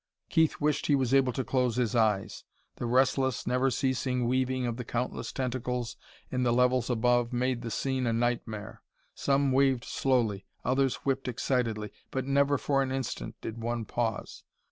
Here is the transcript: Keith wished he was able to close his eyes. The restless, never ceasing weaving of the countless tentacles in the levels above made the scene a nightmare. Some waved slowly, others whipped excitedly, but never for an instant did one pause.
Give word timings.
Keith 0.31 0.59
wished 0.59 0.87
he 0.87 0.95
was 0.95 1.13
able 1.13 1.31
to 1.31 1.43
close 1.43 1.75
his 1.75 1.95
eyes. 1.95 2.43
The 2.77 2.87
restless, 2.87 3.45
never 3.45 3.69
ceasing 3.69 4.27
weaving 4.27 4.65
of 4.65 4.77
the 4.77 4.83
countless 4.83 5.31
tentacles 5.31 5.95
in 6.31 6.41
the 6.41 6.51
levels 6.51 6.89
above 6.89 7.31
made 7.31 7.61
the 7.61 7.69
scene 7.69 8.07
a 8.07 8.11
nightmare. 8.11 8.81
Some 9.13 9.51
waved 9.51 9.83
slowly, 9.85 10.47
others 10.65 10.95
whipped 11.05 11.27
excitedly, 11.27 11.91
but 12.09 12.25
never 12.25 12.57
for 12.57 12.81
an 12.81 12.91
instant 12.91 13.35
did 13.41 13.61
one 13.61 13.85
pause. 13.85 14.43